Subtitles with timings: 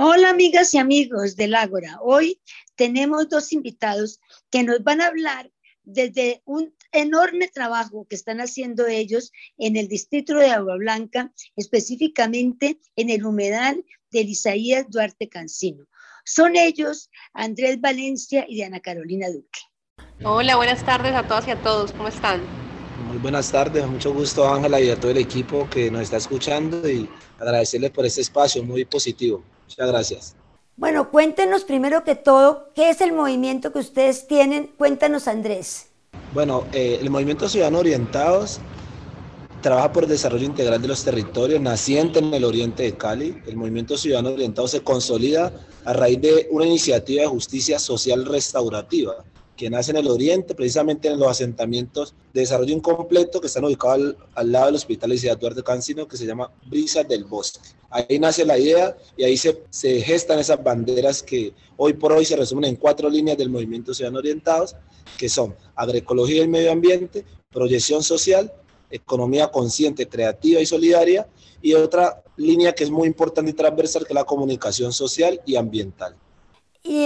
[0.00, 1.98] Hola amigas y amigos del Ágora.
[2.00, 2.40] Hoy
[2.76, 5.50] tenemos dos invitados que nos van a hablar
[5.82, 12.78] desde un enorme trabajo que están haciendo ellos en el distrito de Agua Blanca, específicamente
[12.94, 15.84] en el humedal de Isaías Duarte Cancino.
[16.24, 19.58] Son ellos Andrés Valencia y Ana Carolina Duque.
[20.22, 21.90] Hola, buenas tardes a todas y a todos.
[21.90, 22.40] ¿Cómo están?
[23.08, 26.88] Muy buenas tardes, mucho gusto Ángela y a todo el equipo que nos está escuchando
[26.88, 27.08] y
[27.40, 29.42] agradecerles por este espacio muy positivo.
[29.68, 30.36] Muchas gracias.
[30.76, 34.70] Bueno, cuéntenos primero que todo, ¿qué es el movimiento que ustedes tienen?
[34.78, 35.88] Cuéntanos Andrés.
[36.32, 38.60] Bueno, eh, el Movimiento Ciudadano Orientados
[39.60, 43.42] trabaja por el desarrollo integral de los territorios, naciente en el oriente de Cali.
[43.46, 45.52] El Movimiento Ciudadano Orientado se consolida
[45.84, 49.24] a raíz de una iniciativa de justicia social restaurativa
[49.58, 54.14] que nace en el oriente, precisamente en los asentamientos de desarrollo incompleto que están ubicados
[54.36, 57.68] al, lado del Hospital de Ciudad Duarte Cancino, que se llama Brisa del Bosque.
[57.90, 62.24] Ahí nace la idea y ahí se, se gestan esas banderas que hoy por hoy
[62.24, 64.76] se resumen en cuatro líneas del movimiento Ciudadano Orientados,
[65.18, 68.52] que son agroecología y medio ambiente, proyección social,
[68.90, 71.26] economía consciente, creativa y solidaria,
[71.60, 75.56] y otra línea que es muy importante y transversal, que es la comunicación social y
[75.56, 76.14] ambiental.
[76.82, 77.04] Y,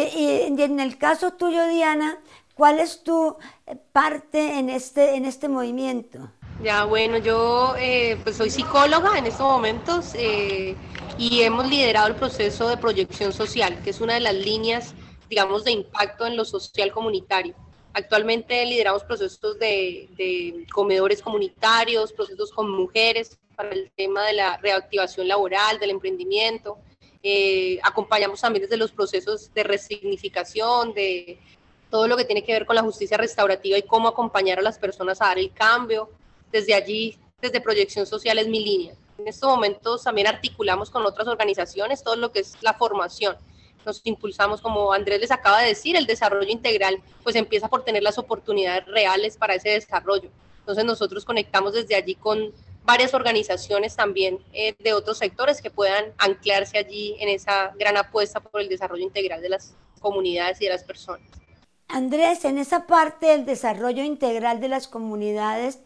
[0.61, 2.21] en el caso tuyo, Diana,
[2.55, 3.36] ¿Cuál es tu
[3.67, 6.31] eh, parte en este, en este movimiento?
[6.62, 10.77] Ya, bueno, yo eh, pues soy psicóloga en estos momentos eh,
[11.19, 14.95] y hemos liderado el proceso de proyección social, que es una de las líneas,
[15.30, 17.55] digamos, de impacto en lo social comunitario.
[17.95, 24.56] Actualmente lideramos procesos de, de comedores comunitarios, procesos con mujeres para el tema de la
[24.58, 26.78] reactivación laboral, del emprendimiento.
[27.83, 31.39] acompañamos también desde los procesos de resignificación, de
[31.93, 34.79] todo lo que tiene que ver con la justicia restaurativa y cómo acompañar a las
[34.79, 36.09] personas a dar el cambio.
[36.51, 38.95] Desde allí, desde Proyección Social es mi línea.
[39.19, 43.37] En estos momentos también articulamos con otras organizaciones todo lo que es la formación.
[43.85, 48.03] Nos impulsamos, como Andrés les acaba de decir, el desarrollo integral, pues empieza por tener
[48.03, 50.31] las oportunidades reales para ese desarrollo.
[50.61, 52.55] Entonces nosotros conectamos desde allí con
[52.85, 58.41] varias organizaciones también eh, de otros sectores que puedan anclarse allí en esa gran apuesta
[58.41, 61.42] por el desarrollo integral de las comunidades y de las personas.
[61.92, 65.80] Andrés, en esa parte del desarrollo integral de las comunidades,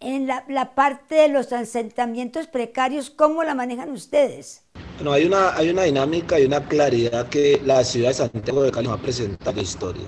[0.00, 4.62] en la, parte de los asentamientos precarios, ¿cómo la manejan ustedes?
[4.96, 8.70] Bueno, hay una, hay una dinámica y una claridad que la ciudad de Santiago de
[8.70, 10.04] Cali nos ha presentado en la historia.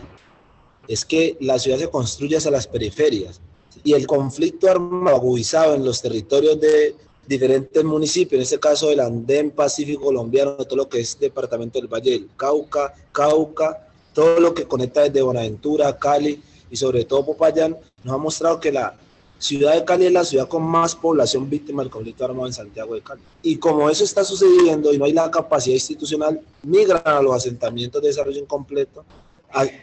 [0.89, 3.43] Es que la ciudad se construye hacia las periferias
[3.85, 9.01] y el conflicto armado agudizado en los territorios de diferentes municipios, en este caso del
[9.01, 14.65] Andén Pacífico colombiano, todo lo que es departamento del Valle Cauca, Cauca, todo lo que
[14.65, 18.97] conecta desde Buenaventura, Cali y sobre todo Popayán, nos ha mostrado que la
[19.39, 22.95] ciudad de Cali es la ciudad con más población víctima del conflicto armado en Santiago
[22.95, 23.21] de Cali.
[23.43, 28.01] Y como eso está sucediendo y no hay la capacidad institucional, migran a los asentamientos
[28.01, 29.05] de desarrollo incompleto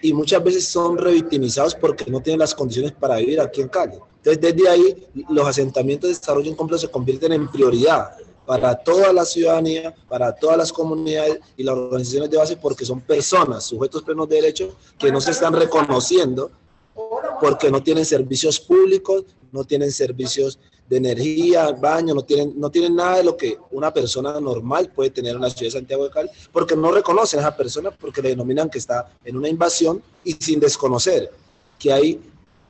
[0.01, 3.95] y muchas veces son revictimizados porque no tienen las condiciones para vivir aquí en Cali.
[4.17, 8.11] Entonces, desde ahí, los asentamientos de desarrollo incompleto se convierten en prioridad
[8.51, 13.00] para toda la ciudadanía, para todas las comunidades y las organizaciones de base, porque son
[13.00, 16.51] personas, sujetos plenos de derecho, que no se están reconociendo
[17.40, 19.23] porque no tienen servicios públicos,
[19.53, 20.59] no tienen servicios
[20.90, 25.11] de energía, baño, no tienen, no tienen nada de lo que una persona normal puede
[25.11, 28.22] tener en la ciudad de Santiago de Cali, porque no reconocen a esa persona, porque
[28.22, 31.31] le denominan que está en una invasión y sin desconocer
[31.79, 32.19] que hay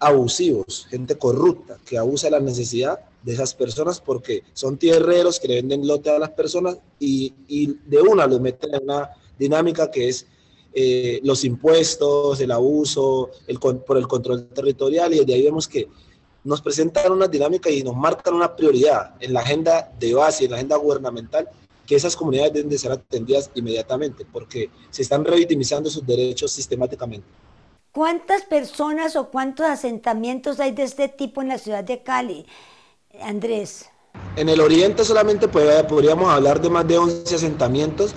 [0.02, 5.48] abusivos, gente corrupta que abusa de la necesidad de esas personas porque son tierreros que
[5.48, 9.92] le venden lote a las personas y, y de una los meten en una dinámica
[9.92, 10.26] que es
[10.74, 15.88] eh, los impuestos, el abuso, el, por el control territorial y desde ahí vemos que
[16.44, 20.52] nos presentan una dinámica y nos marcan una prioridad en la agenda de base, en
[20.52, 21.48] la agenda gubernamental,
[21.86, 27.28] que esas comunidades deben de ser atendidas inmediatamente porque se están revictimizando sus derechos sistemáticamente.
[27.92, 32.46] ¿Cuántas personas o cuántos asentamientos hay de este tipo en la ciudad de Cali,
[33.22, 33.90] Andrés?
[34.38, 38.16] En el oriente solamente podríamos hablar de más de 11 asentamientos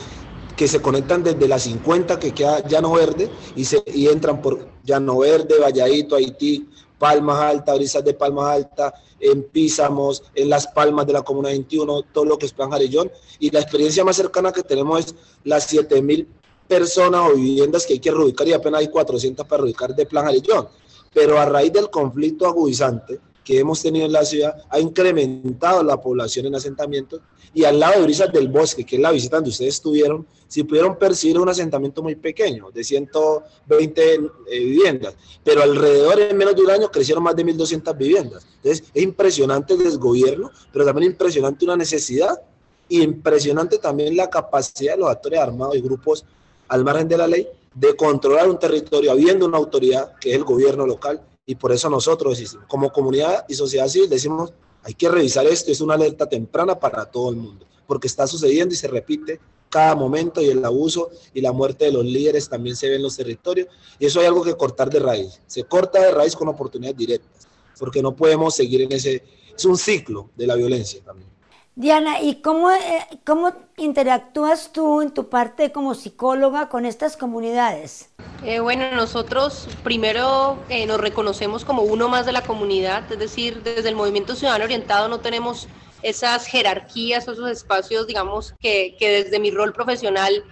[0.57, 4.69] que se conectan desde la 50 que queda Llano Verde y, se, y entran por
[4.85, 11.05] Llano Verde, Valladito, Haití, Palmas Alta, Brisas de Palmas Alta, en Písamos, en Las Palmas
[11.09, 13.11] de la Comuna 21, todo lo que es Plan Jarellón.
[13.41, 16.29] Y la experiencia más cercana que tenemos es las 7000
[16.69, 20.25] personas o viviendas que hay que reubicar y apenas hay 400 para reubicar de Plan
[20.25, 20.69] Jarillón.
[21.12, 26.00] Pero a raíz del conflicto agudizante que hemos tenido en la ciudad, ha incrementado la
[26.00, 27.20] población en asentamientos
[27.52, 30.64] y al lado de Brisas del Bosque, que es la visita donde ustedes estuvieron, si
[30.64, 34.20] pudieron percibir un asentamiento muy pequeño, de 120 eh,
[34.50, 35.14] viviendas,
[35.44, 38.46] pero alrededor en menos de un año crecieron más de 1.200 viviendas.
[38.56, 42.40] Entonces es impresionante el desgobierno, pero también impresionante una necesidad
[42.88, 46.25] Impresionante también la capacidad de los actores armados y grupos
[46.69, 50.44] al margen de la ley de controlar un territorio habiendo una autoridad que es el
[50.44, 54.52] gobierno local y por eso nosotros como comunidad y sociedad civil decimos
[54.84, 58.75] hay que revisar esto, es una alerta temprana para todo el mundo, porque está sucediendo
[58.75, 59.40] y se repite
[59.70, 63.02] cada momento y el abuso y la muerte de los líderes también se ve en
[63.02, 63.69] los territorios
[63.99, 65.40] y eso hay algo que cortar de raíz.
[65.46, 69.25] Se corta de raíz con oportunidades directas, porque no podemos seguir en ese,
[69.56, 71.34] es un ciclo de la violencia también.
[71.76, 78.11] Diana, ¿y cómo, eh, cómo interactúas tú en tu parte como psicóloga con estas comunidades?
[78.44, 83.61] Eh, bueno, nosotros primero eh, nos reconocemos como uno más de la comunidad, es decir,
[83.65, 85.67] desde el movimiento ciudadano orientado no tenemos
[86.03, 90.44] esas jerarquías o esos espacios, digamos, que, que desde mi rol profesional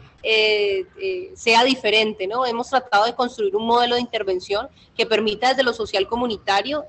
[1.34, 2.46] sea diferente, ¿no?
[2.46, 6.84] Hemos tratado de construir un modelo de intervención que permita desde lo social comunitario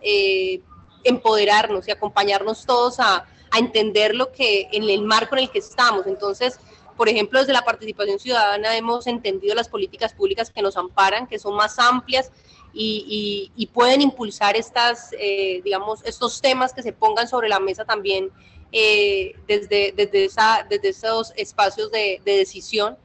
[1.04, 5.60] empoderarnos y acompañarnos todos a a entender lo que en el marco en el que
[5.60, 6.08] estamos.
[6.08, 6.60] Entonces,
[6.98, 11.38] por ejemplo, desde la participación ciudadana hemos entendido las políticas públicas que nos amparan, que
[11.38, 12.32] son más amplias
[12.74, 18.32] y, pueden impulsar estas, eh, digamos, estos temas que se pongan sobre la mesa también
[18.72, 22.98] eh, desde, desde, esa, desde esos espacios de, decisión.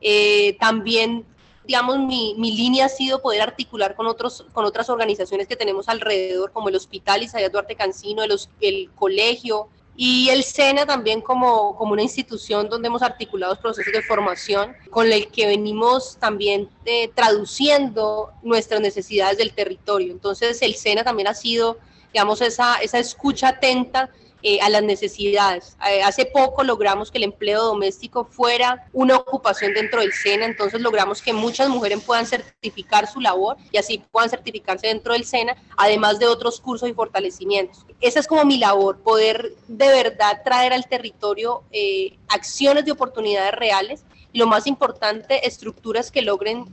[0.00, 1.24] Eh, también
[1.64, 5.88] digamos, mi, mi, línea ha sido poder articular con, otros, con otras organizaciones que tenemos
[5.88, 11.74] alrededor, como el Hospital Isaías Duarte Cancino, el, el colegio, y el SENA también como,
[11.76, 17.10] como una institución donde hemos articulado procesos de formación con el que venimos también eh,
[17.14, 20.12] traduciendo nuestras necesidades del territorio.
[20.12, 21.78] Entonces el SENA también ha sido,
[22.12, 24.10] digamos, esa, esa escucha atenta
[24.48, 25.76] eh, a las necesidades.
[25.90, 30.80] Eh, hace poco logramos que el empleo doméstico fuera una ocupación dentro del SENA, entonces
[30.80, 35.56] logramos que muchas mujeres puedan certificar su labor y así puedan certificarse dentro del SENA,
[35.76, 37.84] además de otros cursos y fortalecimientos.
[38.00, 43.50] Esa es como mi labor, poder de verdad traer al territorio eh, acciones de oportunidades
[43.50, 46.66] reales y lo más importante, estructuras que logren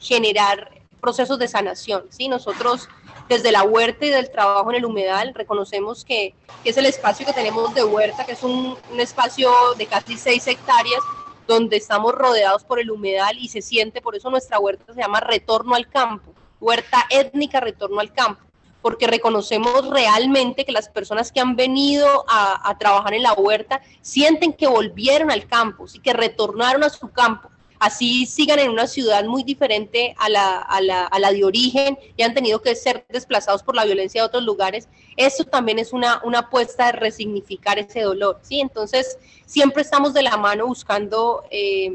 [0.00, 2.06] generar procesos de sanación.
[2.08, 2.26] ¿sí?
[2.26, 2.88] Nosotros
[3.28, 6.34] desde la huerta y del trabajo en el humedal, reconocemos que,
[6.64, 11.00] es el espacio que tenemos de huerta, que es un, espacio de casi 6 hectáreas,
[11.46, 15.20] donde estamos rodeados por el humedal y se siente, por eso nuestra huerta se llama
[15.20, 18.42] Retorno al Campo, huerta étnica Retorno al Campo,
[18.80, 23.82] porque reconocemos realmente que las personas que han venido a, a trabajar en la huerta
[24.00, 27.50] sienten que volvieron al campo, y que retornaron a su campo
[27.84, 32.32] así sigan en una ciudad muy diferente a la, a a de origen y han
[32.32, 36.86] tenido que ser desplazados por la violencia de otros lugares, eso también es una, apuesta
[36.86, 38.60] de resignificar ese dolor, ¿sí?
[38.60, 41.44] Entonces, siempre estamos de la mano buscando...
[41.50, 41.92] Eh,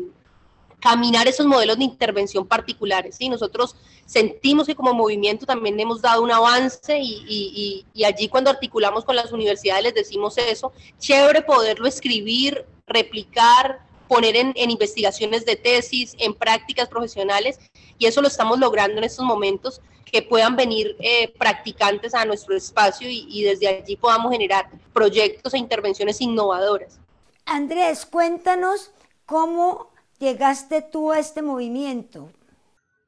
[0.82, 3.18] caminar esos modelos de intervención particulares.
[3.18, 3.28] ¿sí?
[3.28, 3.76] Nosotros
[4.06, 9.04] sentimos que como movimiento también hemos dado un avance y, y, y, allí cuando articulamos
[9.04, 16.16] con las universidades les decimos eso, chévere poderlo escribir, replicar, poner en, investigaciones de tesis,
[16.18, 17.60] en prácticas profesionales,
[18.00, 22.58] y eso lo estamos logrando en estos momentos, que puedan venir eh, practicantes a nuestro
[22.58, 27.00] espacio y, desde allí podamos generar proyectos e intervenciones innovadoras.
[27.46, 28.92] Andrés, cuéntanos
[29.28, 32.32] cómo llegaste tú a este movimiento.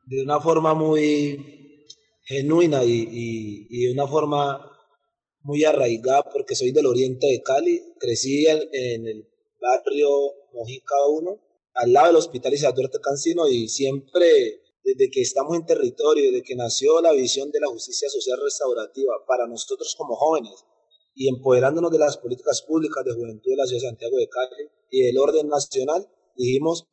[0.06, 1.88] De una forma muy
[2.24, 4.72] genuina y, y de una forma
[5.42, 9.28] muy arraigada, porque soy del oriente de Cali, crecí en el
[9.60, 11.40] barrio Mojica 1,
[11.76, 16.56] al lado del Hospital Duarte Cancino y siempre desde que estamos en territorio, desde que
[16.56, 20.66] nació la visión de la justicia social restaurativa para nosotros como jóvenes
[21.14, 24.70] y empoderándonos de las políticas públicas de juventud de la ciudad de Santiago de Cali
[24.90, 26.88] y del orden nacional, dijimos,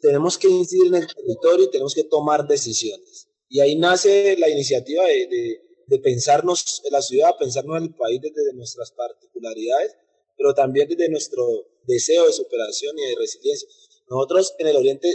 [0.00, 3.28] tenemos que incidir en el territorio y tenemos que tomar decisiones.
[3.48, 7.94] Y ahí nace la iniciativa de, de, de pensarnos en la ciudad, pensarnos en el
[7.94, 9.96] país desde nuestras particularidades
[10.38, 11.44] pero también desde nuestro
[11.88, 13.68] deseo de superación y de resiliencia.
[14.08, 15.08] Nosotros en el Oriente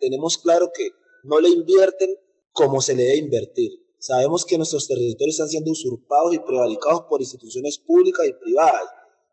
[0.00, 0.90] tenemos claro que
[1.22, 2.16] no le invierten
[2.52, 3.72] como se le debe invertir.
[3.98, 8.84] Sabemos que nuestros territorios están siendo usurpados y prevaricados por instituciones públicas y privadas,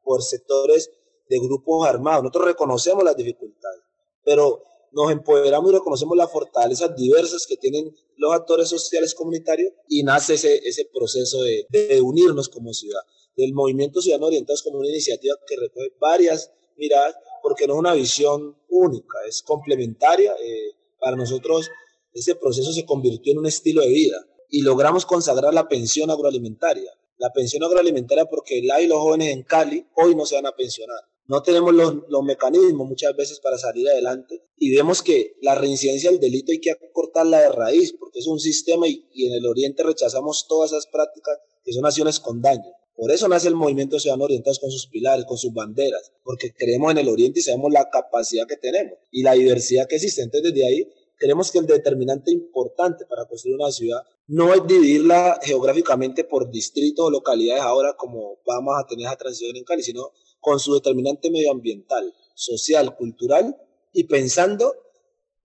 [0.04, 0.92] por sectores
[1.30, 2.24] de grupos armados.
[2.24, 3.82] Nosotros reconocemos las dificultades,
[4.24, 10.04] pero nos empoderamos y reconocemos las fortalezas diversas que tienen los actores sociales comunitarios y
[10.04, 13.02] nace ese, ese proceso de, de unirnos como ciudad
[13.36, 17.94] del Movimiento Ciudadano Orientados como una iniciativa que recoge varias miradas, porque no es una
[17.94, 20.34] visión única, es complementaria.
[20.34, 21.70] Eh, para nosotros,
[22.14, 24.18] ese proceso se convirtió en un estilo de vida
[24.50, 26.92] y logramos consagrar la pensión agroalimentaria.
[27.18, 30.56] La pensión agroalimentaria porque la y los jóvenes en Cali hoy no se van a
[30.56, 31.00] pensionar.
[31.26, 36.12] No tenemos los, los mecanismos muchas veces para salir adelante y vemos que la reincidencia
[36.12, 39.46] del delito hay que cortarla de raíz porque es un sistema y, y en el
[39.46, 44.00] Oriente rechazamos todas esas prácticas que son acciones con daño Por eso nace el movimiento
[44.00, 47.72] Ciudadano Orientados con sus pilares, con sus banderas, porque creemos en el Oriente y sabemos
[47.72, 50.22] la capacidad que tenemos y la diversidad que existe.
[50.22, 55.40] Entonces, desde ahí, creemos que el determinante importante para construir una ciudad no es dividirla
[55.42, 60.12] geográficamente por distritos o localidades ahora como vamos a tener esa transición en Cali, sino
[60.40, 63.56] con su determinante medioambiental, social, cultural
[63.92, 64.74] y pensando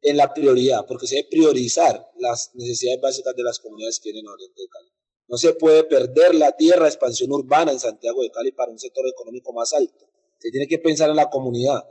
[0.03, 4.25] en la prioridad, porque se debe priorizar las necesidades básicas de las comunidades que tienen
[4.25, 4.98] en Oriente de Cali.
[5.29, 9.07] No se puede perder la tierra expansión urbana en Santiago de Cali para un sector
[9.07, 10.07] económico más alto.
[10.39, 11.85] Se tiene que pensar en la comunidad,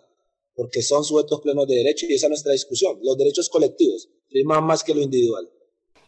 [0.55, 2.99] porque son sujetos plenos de derecho y esa es nuestra discusión.
[3.03, 5.49] Los derechos colectivos priman más que lo individual.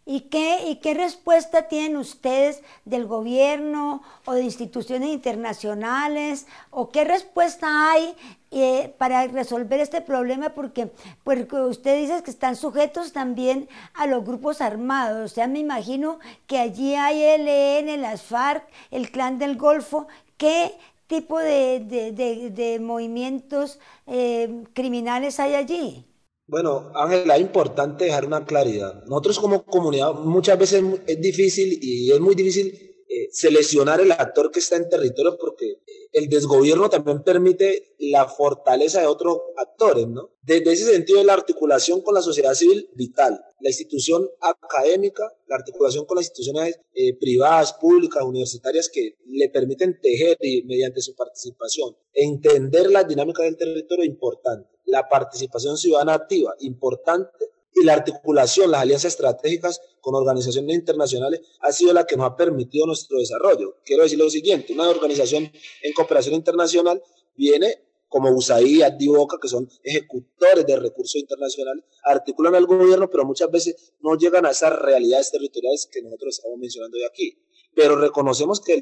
[0.05, 6.47] ¿Y qué, ¿Y qué respuesta tienen ustedes del gobierno o de instituciones internacionales?
[6.71, 8.15] ¿O qué respuesta hay
[8.49, 10.49] eh, para resolver este problema?
[10.49, 10.91] Porque,
[11.23, 15.31] porque usted dice que están sujetos también a los grupos armados.
[15.31, 20.07] O sea, me imagino que allí hay el ELN, las FARC, el Clan del Golfo.
[20.37, 20.73] ¿Qué
[21.05, 26.08] tipo de, de, de, movimientos eh, criminales hay allí?
[26.49, 29.03] Bueno, Ángela, es importante dejar una claridad.
[29.05, 32.73] Nosotros como comunidad muchas veces es difícil y es muy difícil
[33.07, 35.79] eh, seleccionar el actor que está en territorio porque eh,
[36.11, 40.31] el desgobierno también permite la fortaleza de otros actores, ¿no?
[40.41, 46.05] Desde ese sentido, la articulación con la sociedad civil vital, la institución académica, la articulación
[46.05, 51.95] con las instituciones eh, privadas, públicas, universitarias que le permiten tejer y mediante su participación,
[52.11, 58.81] entender las dinámicas del territorio importante la participación ciudadana activa, importante, y la articulación, las
[58.81, 63.77] alianzas estratégicas con organizaciones internacionales ha sido la que nos ha permitido nuestro desarrollo.
[63.85, 67.01] Quiero decir lo siguiente, una organización en cooperación internacional
[67.35, 73.51] viene como USAID, Adivoca, que son ejecutores de recursos internacionales, articulan al gobierno, pero muchas
[73.51, 77.37] veces no llegan a esas realidades territoriales que nosotros estamos mencionando hoy aquí.
[77.75, 78.81] Pero reconocemos que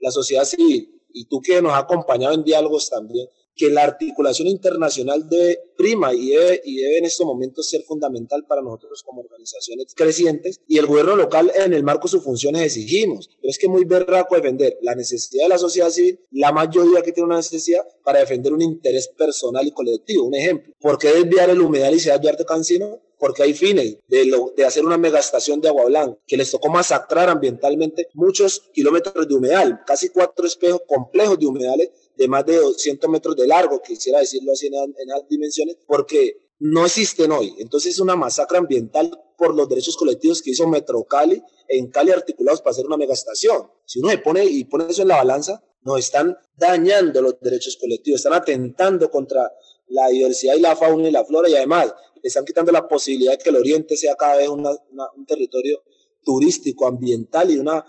[0.00, 4.48] la sociedad civil, y tú que nos has acompañado en diálogos también, que la articulación
[4.48, 9.20] internacional debe prima y debe, y debe en estos momentos ser fundamental para nosotros como
[9.20, 13.28] organizaciones crecientes y el gobierno local en el marco de sus funciones exigimos.
[13.40, 17.12] Pero es que muy berraco defender la necesidad de la sociedad civil, la mayoría que
[17.12, 20.24] tiene una necesidad para defender un interés personal y colectivo.
[20.24, 23.00] Un ejemplo, ¿por qué desviar el humedal y ciudad Duarte Cancino?
[23.18, 27.28] Porque hay fines de, de, hacer una megastación de agua blanca, que les tocó masacrar
[27.28, 33.10] ambientalmente muchos kilómetros de humedal, casi cuatro espejos complejos de humedales de más de 200
[33.10, 37.54] metros de largo, quisiera decirlo así en, en dimensiones, porque no existen hoy.
[37.58, 42.10] Entonces es una masacre ambiental por los derechos colectivos que hizo Metro Cali en Cali
[42.10, 43.70] articulados para hacer una megastación.
[43.84, 47.76] Si uno se pone y pone eso en la balanza, nos están dañando los derechos
[47.76, 49.52] colectivos, están atentando contra
[49.88, 53.38] la diversidad y la fauna y la flora y además están quitando la posibilidad de
[53.38, 55.82] que el Oriente sea cada vez un territorio
[56.24, 57.84] turístico, ambiental y, una,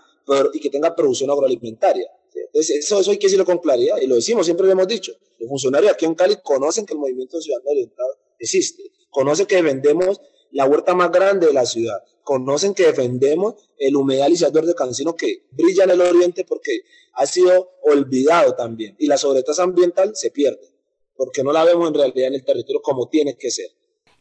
[0.54, 2.10] y que tenga producción agroalimentaria.
[2.54, 5.14] Eso, eso hay que decirlo con claridad y lo decimos, siempre lo hemos dicho.
[5.40, 10.22] Los funcionarios aquí en Cali conocen que el movimiento ciudadano orientado existe, conocen que defendemos
[10.52, 15.16] la huerta más grande de la ciudad, conocen que defendemos el humedal y de Cancino
[15.16, 16.82] que brilla en el oriente porque
[17.14, 20.74] ha sido olvidado también y la sobretasa ambiental se pierde
[21.16, 23.68] porque no la vemos en realidad en el territorio como tiene que ser.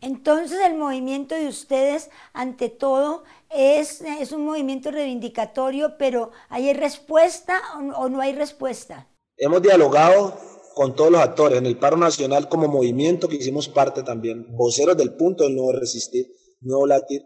[0.00, 7.60] Entonces el movimiento de ustedes, ante todo, es, es un movimiento reivindicatorio, pero ¿hay respuesta
[7.96, 9.08] o, no hay respuesta?
[9.36, 10.38] Hemos dialogado
[10.74, 14.96] con todos los actores en el paro nacional como movimiento que hicimos parte también, voceros
[14.96, 17.22] del punto del nuevo resistir, nuevo latir,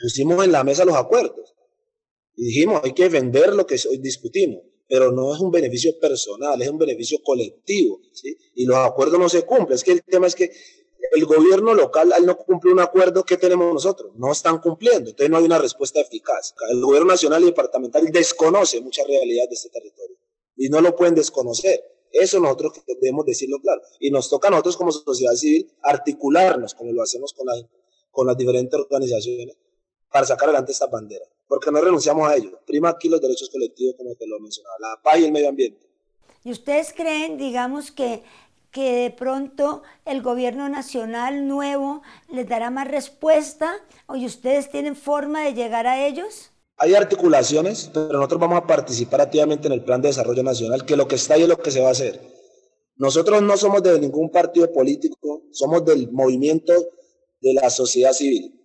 [0.00, 1.54] pusimos en la mesa los acuerdos
[2.36, 6.60] y dijimos hay que vender lo que hoy discutimos, pero no es un beneficio personal,
[6.60, 8.36] es un beneficio colectivo, ¿sí?
[8.54, 9.74] y los acuerdos no se cumplen.
[9.74, 10.50] Es que el tema es que
[11.14, 14.12] el gobierno local al no cumplir un acuerdo, ¿qué tenemos nosotros?
[14.16, 16.54] No están cumpliendo, entonces no hay una respuesta eficaz.
[16.70, 20.16] El gobierno nacional y departamental desconoce mucha realidad de este territorio
[20.56, 21.84] y no lo pueden desconocer.
[22.10, 23.82] Eso nosotros debemos decirlo claro.
[24.00, 27.46] Y nos toca a nosotros como sociedad civil articularnos, como lo hacemos con,
[28.10, 29.56] con las diferentes organizaciones,
[30.10, 31.24] para sacar adelante esta bandera.
[31.46, 32.58] Porque no renunciamos a ello.
[32.66, 35.86] Prima aquí los derechos colectivos, como te lo mencionaba, la paz y el medio ambiente.
[36.44, 38.22] ¿Y ustedes creen, digamos, que
[38.72, 42.02] que de pronto el gobierno nacional nuevo
[42.32, 43.74] les dará más respuesta
[44.06, 46.50] o ustedes tienen forma de llegar a ellos?
[46.78, 50.96] Hay articulaciones, pero nosotros vamos a participar activamente en el plan de desarrollo nacional, que
[50.96, 52.20] lo que está ahí es lo que se va a hacer.
[52.96, 56.72] Nosotros no somos de ningún partido político, somos del movimiento
[57.40, 58.58] de la sociedad civil,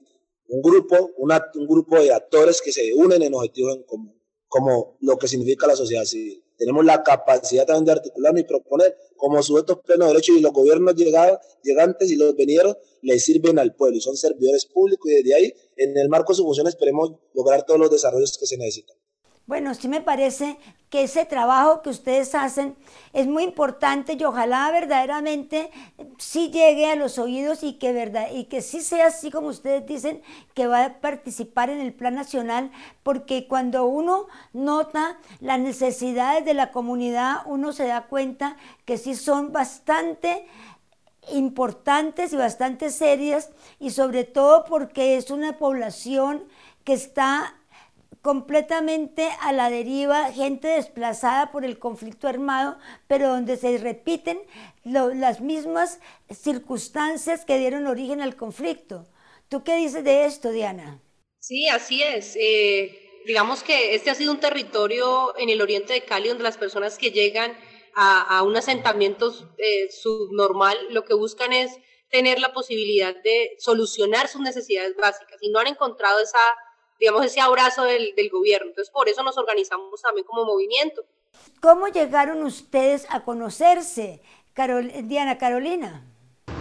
[0.48, 5.18] un grupo, un grupo de actores que se unen en objetivos en común, como lo
[5.18, 9.80] que significa la sociedad civil tenemos la capacidad también de articularnos y proponer como sujetos
[9.86, 13.98] plenos de derecho y los gobiernos llegados, llegantes y los venideros le sirven al pueblo
[13.98, 17.64] y son servidores públicos y desde ahí, en el marco de su función, esperemos lograr
[17.66, 18.96] todos los desarrollos que se necesitan.
[19.48, 20.58] Bueno, sí me parece
[20.89, 22.75] que ese trabajo que ustedes hacen
[23.13, 25.72] es muy importante y ojalá verdaderamente
[26.18, 29.86] sí llegue a los oídos y que, verdad, y que sí sea así como ustedes
[29.86, 30.22] dicen
[30.54, 32.72] que va a participar en el plan nacional,
[33.04, 39.16] porque cuando uno nota las necesidades de la comunidad, uno se da cuenta que sí
[39.16, 40.46] son bastante
[41.32, 43.50] importantes y bastante serias
[43.80, 46.44] y sobre todo porque es una población
[46.84, 47.57] que está
[48.27, 54.38] completamente a la deriva, gente desplazada por el conflicto armado, pero donde se repiten
[54.84, 59.07] las mismas circunstancias que dieron origen al conflicto.
[59.48, 61.01] ¿Tú qué dices de esto, Diana?
[61.39, 62.36] Sí, así es.
[62.38, 66.57] Eh, digamos que este ha sido un territorio en el oriente de Cali donde las
[66.57, 67.57] personas que llegan
[67.96, 71.72] a, un asentamiento eh, subnormal lo que buscan es
[72.10, 76.38] tener la posibilidad de solucionar sus necesidades básicas y no han encontrado esa
[77.00, 78.68] digamos, ese abrazo del, del gobierno.
[78.70, 81.04] Entonces, por eso nos organizamos también como movimiento.
[81.62, 84.22] ¿Cómo llegaron ustedes a conocerse,
[85.04, 86.04] Diana Carolina?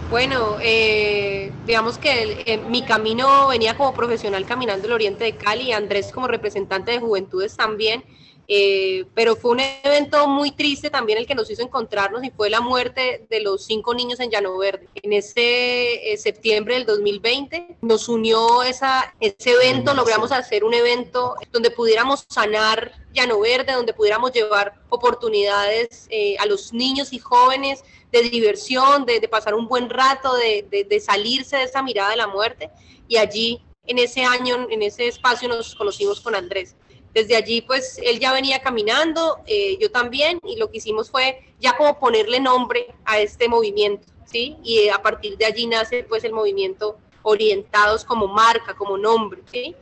[0.09, 5.73] Bueno, eh, digamos que eh, mi camino venía como profesional caminando el oriente de Cali,
[5.73, 8.05] Andrés como representante de juventudes también,
[8.49, 12.49] eh, pero fue un evento muy triste también el que nos hizo encontrarnos y fue
[12.49, 14.87] la muerte de los cinco niños en Llano Verde.
[14.95, 21.35] En ese eh, septiembre del 2020 nos unió esa, ese evento, logramos hacer un evento
[21.51, 27.83] donde pudiéramos sanar Llano Verde, donde pudiéramos llevar oportunidades eh, a los niños y jóvenes
[28.13, 32.11] de diversión, de, de pasar un buen rato, de, de, de salirse de esa mirada
[32.11, 32.69] de la muerte.
[33.09, 36.75] Y allí, en ese año, en ese espacio, nos conocimos con Andrés.
[37.13, 41.41] Desde allí, pues él ya venía caminando, eh, yo también, y lo que hicimos fue
[41.59, 44.57] ya como ponerle nombre a este movimiento, ¿sí?
[44.63, 49.41] Y eh, a partir de allí nace pues el movimiento orientados como marca, como nombre,
[49.51, 49.75] ¿sí?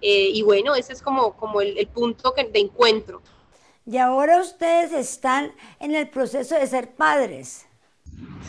[0.00, 3.20] Eh, y bueno, ese es como, como el, punto de encuentro.
[3.84, 7.66] Y ahora ustedes están en el proceso de ser padres.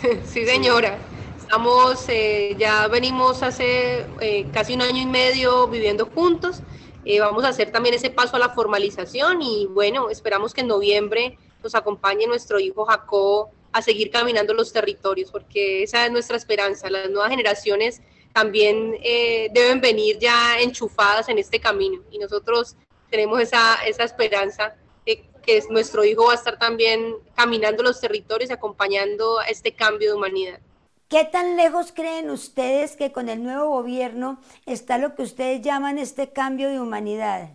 [0.26, 0.98] sí, señora.
[1.40, 2.06] Estamos,
[2.58, 4.06] ya venimos hace
[4.52, 6.62] casi un año y medio viviendo juntos
[7.08, 10.67] eh, vamos a hacer también ese paso a la formalización y bueno, esperamos que en
[10.67, 16.36] noviembre nos acompañe nuestro hijo Jacob a seguir caminando los territorios, porque esa es nuestra
[16.36, 16.89] esperanza.
[16.89, 18.02] Las nuevas generaciones
[18.34, 22.76] también eh, deben venir ya enchufadas en este camino y nosotros
[23.10, 28.50] tenemos esa, esa esperanza de que nuestro hijo va a estar también caminando los territorios
[28.50, 30.60] y acompañando este cambio de humanidad.
[31.10, 35.98] ¿Qué tan lejos creen ustedes que con el nuevo gobierno está lo que ustedes llaman
[36.00, 37.52] este cambio de humanidad?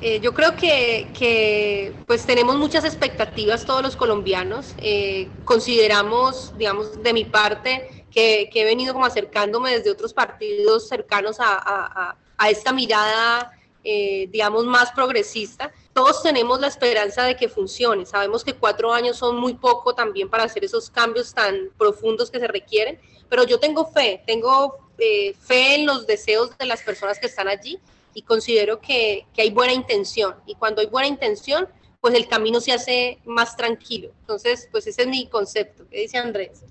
[0.00, 4.74] Eh, yo creo que, pues tenemos muchas expectativas todos los colombianos.
[4.78, 11.36] Eh, consideramos, digamos, de mi parte, que, he venido como acercándome desde otros partidos cercanos
[11.40, 12.16] a
[12.48, 13.52] esta mirada,
[13.84, 18.06] eh, digamos, más progresista todos tenemos la esperanza de que funcione.
[18.06, 22.38] Sabemos que cuatro años son muy poco también para hacer esos cambios tan profundos que
[22.38, 27.18] se requieren, pero yo tengo fe, tengo eh, fe en los deseos de las personas
[27.18, 27.80] que están allí
[28.14, 30.36] y considero que, que, hay buena intención.
[30.46, 31.66] Y cuando hay buena intención,
[32.00, 34.12] pues el camino se hace más tranquilo.
[34.20, 35.84] Entonces, pues ese es mi concepto.
[35.90, 36.62] ¿Qué dice Andrés?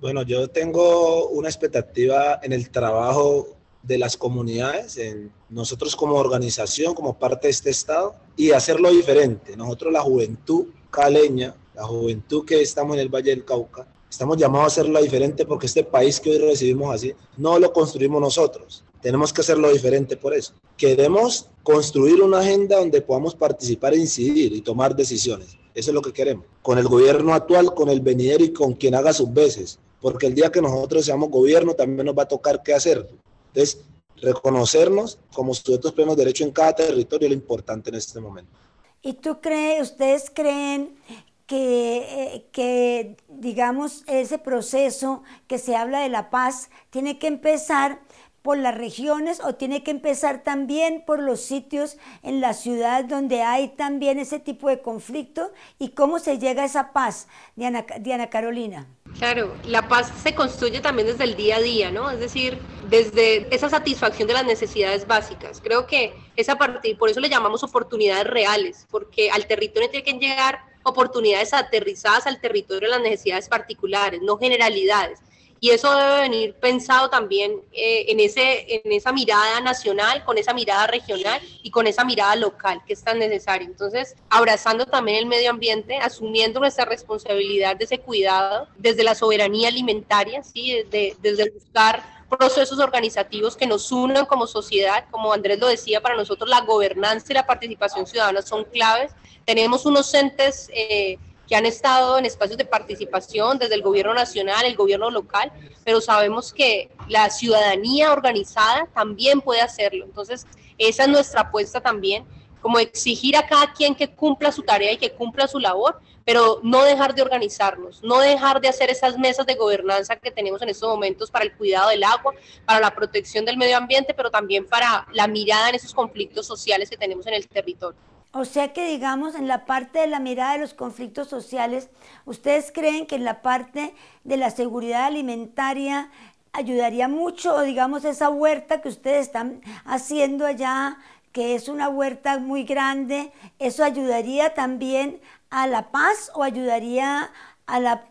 [0.00, 3.55] Bueno, yo tengo una expectativa en el trabajo
[3.86, 9.56] de las comunidades, en nosotros como organización, como parte de este Estado, y hacerlo diferente.
[9.56, 14.64] Nosotros, la juventud caleña, la juventud que estamos en el Valle del Cauca, estamos llamados
[14.64, 18.82] a hacerlo diferente porque este país que hoy recibimos así, no lo construimos nosotros.
[19.02, 20.54] Tenemos que hacerlo diferente por eso.
[20.76, 25.56] Queremos construir una agenda donde podamos participar e incidir y tomar decisiones.
[25.74, 26.46] Eso es lo que queremos.
[26.62, 29.78] Con el gobierno actual, con el venidero y con quien haga sus veces.
[30.00, 33.08] Porque el día que nosotros seamos gobierno también nos va a tocar qué hacer.
[33.56, 33.86] Entonces,
[34.20, 38.52] reconocernos como sujetos plenos de derecho en cada territorio es lo importante en este momento.
[39.00, 40.98] ¿Y tú crees, ustedes creen
[41.46, 48.02] que, eh, que, digamos, ese proceso que se habla de la paz tiene que empezar
[48.46, 53.42] por las regiones o tiene que empezar también por los sitios en la ciudad donde
[53.42, 58.30] hay también ese tipo de conflicto y cómo se llega a esa paz, Diana, Diana
[58.30, 58.86] Carolina?
[59.18, 62.08] Claro, la paz se construye también desde el día a día, ¿no?
[62.08, 62.56] Es decir,
[62.88, 65.60] desde esa satisfacción de las necesidades básicas.
[65.60, 70.24] Creo que esa parte, por eso le llamamos oportunidades reales, porque al territorio tiene que
[70.24, 75.18] llegar oportunidades aterrizadas al territorio, las necesidades particulares, no generalidades
[75.66, 80.54] y eso debe venir pensado también eh, en, ese, en esa mirada nacional, con esa
[80.54, 83.66] mirada regional y con esa mirada local que es tan necesaria.
[83.66, 89.66] Entonces, abrazando también el medio ambiente, asumiendo nuestra responsabilidad de ese cuidado desde la soberanía
[89.66, 90.84] alimentaria, ¿sí?
[90.84, 95.06] desde, desde buscar procesos organizativos que nos unan como sociedad.
[95.10, 99.10] Como Andrés lo decía, para nosotros la gobernanza y la participación ciudadana son claves.
[99.44, 104.64] Tenemos unos entes eh, que han estado en espacios de participación desde el gobierno nacional,
[104.64, 105.52] el gobierno local,
[105.84, 110.04] pero sabemos que la ciudadanía organizada también puede hacerlo.
[110.04, 110.46] Entonces,
[110.78, 112.24] esa es nuestra apuesta también,
[112.60, 116.58] como exigir a cada quien que cumpla su tarea y que cumpla su labor, pero
[116.64, 120.70] no dejar de organizarnos, no dejar de hacer esas mesas de gobernanza que tenemos en
[120.70, 124.66] estos momentos para el cuidado del agua, para la protección del medio ambiente, pero también
[124.66, 128.00] para la mirada en esos conflictos sociales que tenemos en el territorio.
[128.38, 131.88] O sea que digamos en la parte de la mirada de los conflictos sociales,
[132.26, 133.94] ¿ustedes creen que en la parte
[134.24, 136.10] de la seguridad alimentaria
[136.52, 140.98] ayudaría mucho o digamos esa huerta que ustedes están haciendo allá,
[141.32, 145.20] que es una huerta muy grande, eso ayudaría también
[145.50, 147.30] a la paz o ayudaría
[147.66, 148.02] a,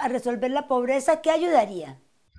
[0.00, 1.22] a resolver la pobreza?
[1.22, 1.98] ¿Qué ayudaría?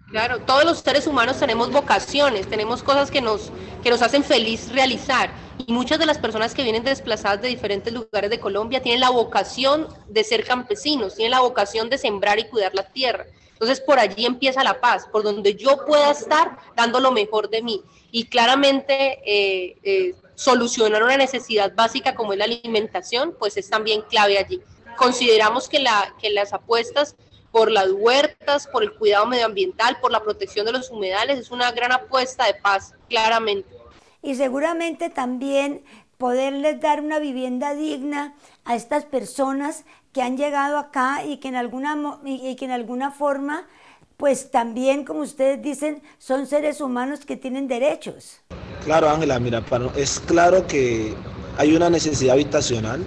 [0.09, 4.71] Claro, todos los seres humanos tenemos vocaciones, tenemos cosas que nos, que nos hacen feliz
[4.71, 5.31] realizar.
[5.57, 9.09] Y muchas de las personas que vienen desplazadas de diferentes lugares de Colombia tienen la
[9.09, 13.25] vocación de ser campesinos, tienen la vocación de sembrar y cuidar la tierra.
[13.51, 17.61] Entonces por allí empieza la paz, por donde yo pueda estar dando lo mejor de
[17.61, 17.81] mí.
[18.11, 24.01] Y claramente eh, eh, solucionar una necesidad básica como es la alimentación, pues es también
[24.01, 24.61] clave allí.
[24.97, 27.15] Consideramos que, la, que las apuestas
[27.53, 31.37] por las huertas, por el cuidado medioambiental, por la protección de los humedales.
[31.37, 33.82] Es una gran apuesta de paz, claramente.
[34.23, 35.83] Y seguramente también
[36.17, 38.33] poderles dar una vivienda digna
[38.63, 39.83] a estas personas
[40.13, 43.67] que han llegado acá y que en alguna, y que en alguna forma,
[44.15, 48.39] pues también, como ustedes dicen, son seres humanos que tienen derechos.
[48.85, 49.61] Claro, Ángela, mira,
[49.97, 51.13] es claro que
[51.57, 53.05] hay una necesidad habitacional,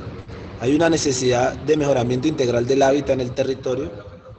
[0.60, 3.90] hay una necesidad de mejoramiento integral del hábitat en el territorio,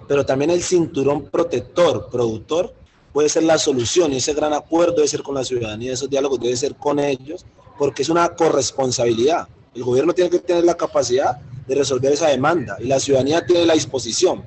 [0.08, 2.76] pero también el cinturón protector, productor,
[3.18, 6.40] puede ser la solución y ese gran acuerdo debe ser con la ciudadanía, esos diálogos
[6.40, 9.48] debe ser con ellos, porque es una corresponsabilidad.
[9.74, 11.36] El gobierno tiene que tener la capacidad
[11.68, 14.44] de resolver esa demanda y la ciudadanía tiene la disposición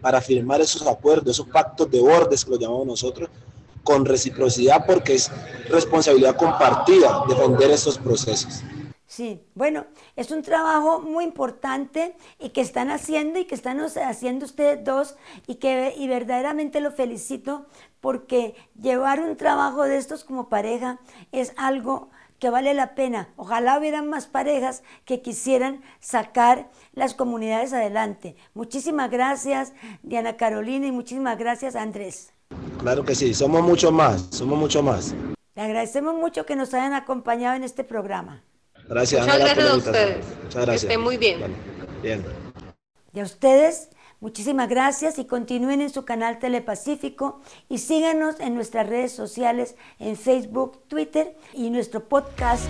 [0.00, 3.28] para firmar esos acuerdos, esos pactos de bordes que lo llamamos nosotros,
[3.84, 5.30] con reciprocidad porque es
[5.70, 8.64] responsabilidad compartida defender estos procesos.
[9.08, 14.44] Sí, bueno, es un trabajo muy importante y que están haciendo y que están haciendo
[14.44, 17.64] ustedes dos y que y verdaderamente lo felicito
[18.00, 20.98] porque llevar un trabajo de estos como pareja
[21.32, 23.28] es algo que vale la pena.
[23.36, 28.36] Ojalá hubieran más parejas que quisieran sacar las comunidades adelante.
[28.54, 32.32] Muchísimas gracias, Diana Carolina, y muchísimas gracias, Andrés.
[32.80, 35.14] Claro que sí, somos mucho más, somos mucho más.
[35.54, 38.44] Le agradecemos mucho que nos hayan acompañado en este programa.
[38.88, 39.22] Gracias.
[39.22, 40.24] Muchas gracias a ustedes.
[40.44, 40.80] Muchas gracias.
[40.80, 41.40] Que estén muy bien.
[42.00, 42.24] bien.
[43.12, 48.88] Y a ustedes, muchísimas gracias y continúen en su canal Telepacífico y síganos en nuestras
[48.88, 52.68] redes sociales en Facebook, Twitter y nuestro podcast